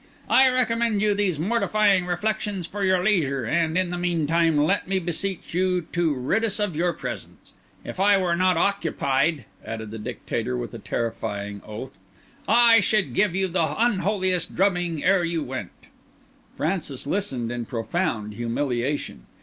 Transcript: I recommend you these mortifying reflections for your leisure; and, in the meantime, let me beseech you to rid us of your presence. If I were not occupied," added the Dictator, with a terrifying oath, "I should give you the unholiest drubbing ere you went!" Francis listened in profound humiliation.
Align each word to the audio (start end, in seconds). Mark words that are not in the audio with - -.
I 0.31 0.49
recommend 0.49 0.99
you 1.03 1.13
these 1.13 1.37
mortifying 1.37 2.07
reflections 2.07 2.65
for 2.65 2.83
your 2.83 3.03
leisure; 3.03 3.45
and, 3.45 3.77
in 3.77 3.91
the 3.91 3.99
meantime, 3.99 4.57
let 4.57 4.87
me 4.87 4.97
beseech 4.97 5.53
you 5.53 5.81
to 5.93 6.15
rid 6.15 6.43
us 6.43 6.59
of 6.59 6.75
your 6.75 6.91
presence. 6.91 7.53
If 7.85 7.99
I 7.99 8.17
were 8.17 8.35
not 8.35 8.57
occupied," 8.57 9.45
added 9.63 9.91
the 9.91 9.99
Dictator, 9.99 10.57
with 10.57 10.73
a 10.73 10.79
terrifying 10.79 11.61
oath, 11.63 11.99
"I 12.47 12.79
should 12.79 13.13
give 13.13 13.35
you 13.35 13.47
the 13.47 13.75
unholiest 13.79 14.55
drubbing 14.55 15.03
ere 15.03 15.23
you 15.23 15.43
went!" 15.43 15.69
Francis 16.57 17.05
listened 17.05 17.51
in 17.51 17.65
profound 17.67 18.33
humiliation. 18.33 19.27